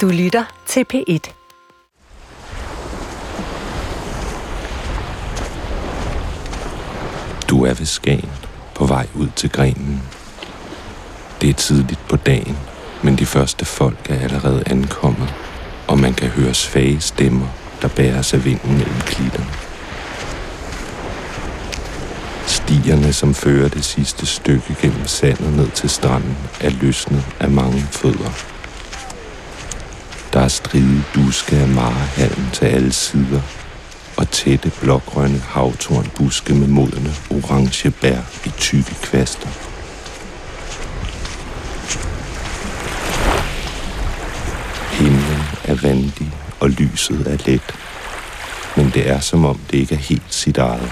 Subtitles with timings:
[0.00, 1.32] Du lytter til P1.
[7.48, 8.30] Du er ved Skagen,
[8.74, 10.02] på vej ud til grenen.
[11.40, 12.56] Det er tidligt på dagen,
[13.02, 15.34] men de første folk er allerede ankommet,
[15.88, 17.46] og man kan høre svage stemmer,
[17.82, 19.50] der bæres af vinden mellem klitterne.
[22.46, 27.80] Stierne, som fører det sidste stykke gennem sandet ned til stranden, er løsnet af mange
[27.80, 28.53] fødder.
[30.34, 33.40] Der er stride duske af marehalm til alle sider,
[34.16, 39.48] og tætte blågrønne havtornbuske med modne orange bær i tykke kvaster.
[44.92, 47.74] Himlen er vandig, og lyset er let.
[48.76, 50.90] Men det er som om det ikke er helt sit eget.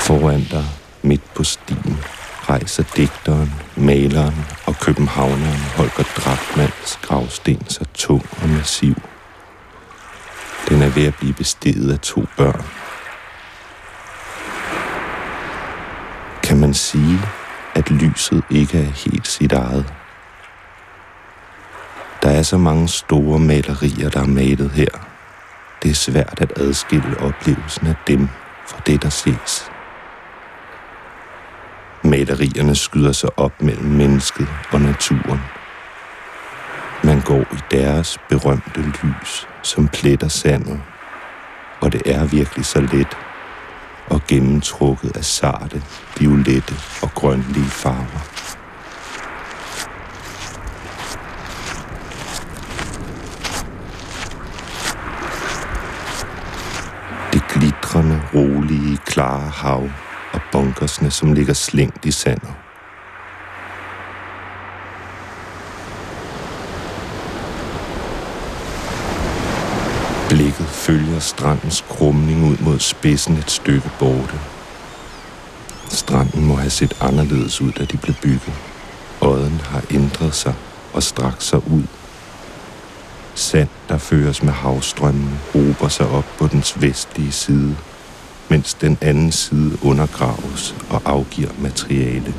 [0.00, 0.64] Foran dig,
[1.02, 1.98] midt på stien,
[2.48, 4.44] rejser digteren, maleren
[4.76, 8.94] og københavneren Holger Drachmanns gravsten så tung og massiv.
[10.68, 12.64] Den er ved at blive besteget af to børn.
[16.42, 17.20] Kan man sige,
[17.74, 19.94] at lyset ikke er helt sit eget?
[22.22, 25.06] Der er så mange store malerier, der er malet her.
[25.82, 28.28] Det er svært at adskille oplevelsen af dem
[28.66, 29.70] fra det, der ses.
[32.10, 35.40] Malerierne skyder sig op mellem mennesket og naturen.
[37.04, 40.80] Man går i deres berømte lys, som pletter sandet,
[41.80, 43.16] og det er virkelig så let
[44.06, 45.82] og gennemtrukket af sarte,
[46.18, 48.22] violette og grønlige farver.
[57.32, 59.88] Det glitrende, rolige, klare hav
[60.56, 62.54] bunkersne, som ligger slængt i sandet.
[70.28, 74.40] Blikket følger strandens krumning ud mod spidsen et stykke borte.
[75.88, 78.54] Stranden må have set anderledes ud, da de blev bygget.
[79.20, 80.54] Odden har ændret sig
[80.92, 81.86] og strakt sig ud.
[83.34, 87.76] Sand, der føres med havstrømmen, hober sig op på dens vestlige side,
[88.50, 92.34] mens den anden side undergraves og afgiver materiale.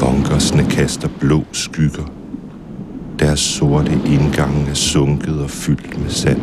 [0.00, 2.04] Bunkersne kaster blå skygger.
[3.18, 6.40] Deres sorte indgange er sunket og fyldt med sand.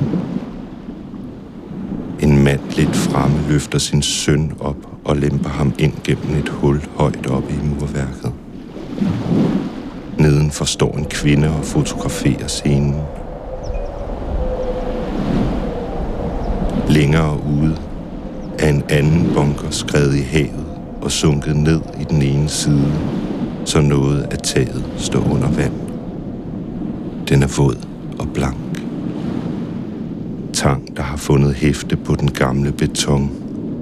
[2.20, 6.82] En mand lidt fremme løfter sin søn op og lemper ham ind gennem et hul
[6.96, 8.32] højt oppe i murværket.
[10.18, 12.96] Nedenfor står en kvinde og fotograferer scenen.
[16.92, 17.78] Længere ude
[18.60, 20.66] er en anden bunker skrevet i havet
[21.02, 22.94] og sunket ned i den ene side,
[23.66, 25.74] så noget af taget står under vand.
[27.30, 27.88] Den er våd
[28.20, 28.84] og blank.
[30.54, 33.32] Tang, der har fundet hæfte på den gamle beton,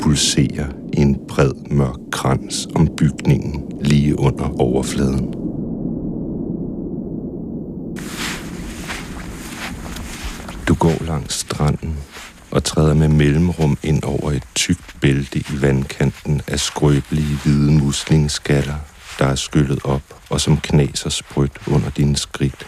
[0.02, 5.34] pulserer i en bred mørk krans om bygningen lige under overfladen.
[10.68, 11.98] Du går langs stranden
[12.52, 18.76] og træder med mellemrum ind over et tykt bælte i vandkanten af skrøbelige hvide muslingeskaller,
[19.20, 22.68] der er skyllet op og som knaser sprødt under dine skridt.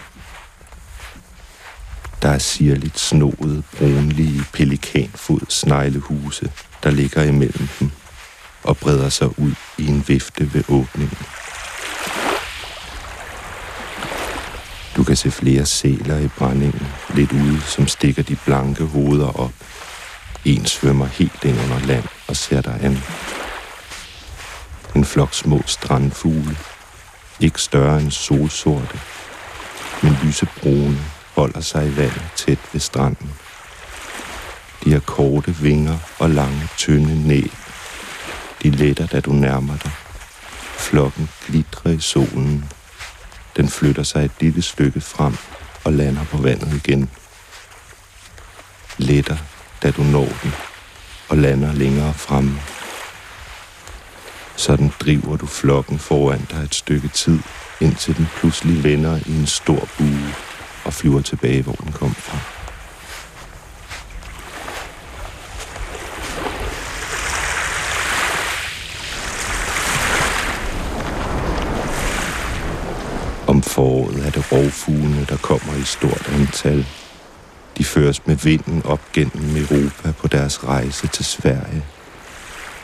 [2.21, 6.51] Der er sirligt snoede, brunlige, pelikanfod sneglehuse,
[6.83, 7.91] der ligger imellem dem
[8.63, 11.17] og breder sig ud i en vifte ved åbningen.
[15.01, 19.53] Du kan se flere sæler i brændingen, lidt ude, som stikker de blanke hoveder op.
[20.45, 22.97] En svømmer helt ind under land og ser dig an.
[24.95, 26.57] En flok små strandfugle,
[27.39, 28.99] ikke større end solsorte,
[30.03, 30.97] men lysebrune,
[31.35, 33.31] holder sig i vandet tæt ved stranden.
[34.83, 37.51] De har korte vinger og lange, tynde næb.
[38.63, 39.91] De letter, da du nærmer dig.
[40.77, 42.65] Flokken glitrer i solen.
[43.61, 45.37] Den flytter sig et lille stykke frem
[45.83, 47.09] og lander på vandet igen.
[48.97, 49.37] Letter,
[49.83, 50.53] da du når den,
[51.29, 52.59] og lander længere fremme.
[54.55, 57.39] Sådan driver du flokken foran dig et stykke tid,
[57.81, 60.33] indtil den pludselig vender i en stor bue
[60.85, 62.37] og flyver tilbage, hvor den kom fra.
[73.47, 76.85] Om foråret er det rovfuglene, der kommer i stort antal.
[77.77, 81.83] De føres med vinden op gennem Europa på deres rejse til Sverige.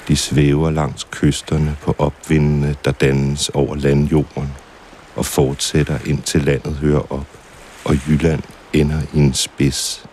[0.08, 4.54] De svæver langs kysterne på opvindene, der dannes over landjorden
[5.16, 7.28] og fortsætter ind til landet hører op,
[7.86, 10.06] og Jylland ender i en spids.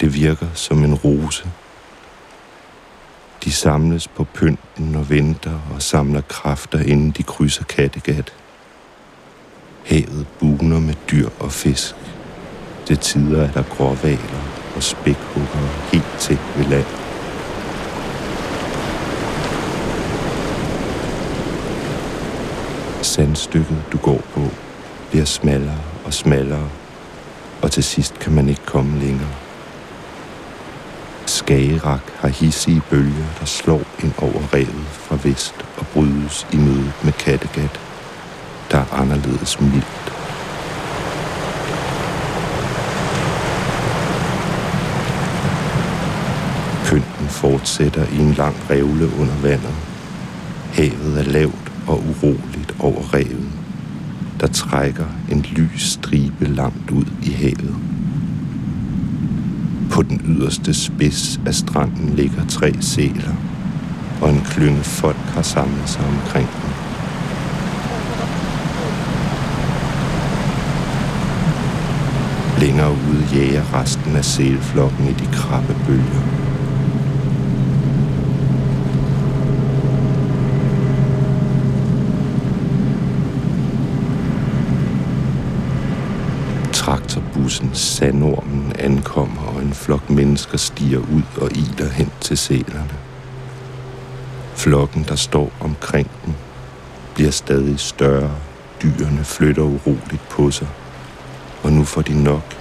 [0.00, 1.50] Det virker som en rose.
[3.44, 8.32] De samles på pynten og venter og samler kræfter, inden de krydser Kattegat.
[9.88, 11.94] Havet bugner med dyr og fisk.
[12.88, 14.42] Det tider er der gråvaler
[14.76, 16.86] og spækhugger helt tæt ved land.
[23.02, 24.40] Sandstykket, du går på,
[25.10, 26.68] bliver smallere og smallere,
[27.62, 29.34] og til sidst kan man ikke komme længere.
[31.26, 36.92] Skagerak har hissige bølger, der slår ind over revet fra vest og brydes i mødet
[37.04, 37.80] med Kattegat,
[38.70, 40.12] der er anderledes mildt.
[46.84, 49.74] Pynten fortsætter i en lang revle under vandet.
[50.72, 53.52] Havet er lavt og uroligt over reven,
[54.40, 57.76] der trækker en lys stribe langt ud i havet.
[59.90, 63.34] På den yderste spids af stranden ligger tre sæler,
[64.22, 66.87] og en klynge folk har samlet sig omkring dem.
[72.60, 76.22] Længere ude jager resten af sælflokken i de krabbe bølger.
[86.72, 92.94] Traktorbussen Sandormen ankommer, og en flok mennesker stiger ud og iler hen til sælerne.
[94.54, 96.34] Flokken, der står omkring dem,
[97.14, 98.30] bliver stadig større.
[98.82, 100.68] Dyrene flytter uroligt på sig,
[101.62, 102.56] og nu får de nok.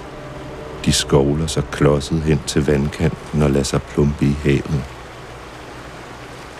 [0.86, 4.84] De skovler sig klodset hen til vandkanten og lader sig plumpe i havet.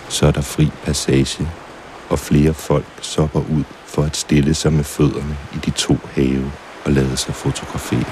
[0.08, 1.48] Så er der fri passage,
[2.10, 6.52] og flere folk sopper ud for at stille sig med fødderne i de to have
[6.84, 8.04] og lade sig fotografere.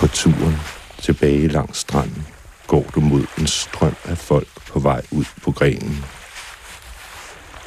[0.00, 0.56] På turen
[1.02, 2.26] tilbage langs stranden
[2.66, 6.04] går du mod en strøm af folk på vej ud på grenen.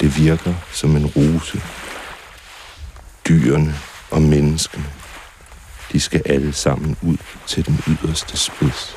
[0.02, 1.62] Det virker som en rose.
[3.28, 3.74] Dyrene
[4.10, 4.86] og menneskene,
[5.92, 7.16] de skal alle sammen ud
[7.46, 8.96] til den yderste spids.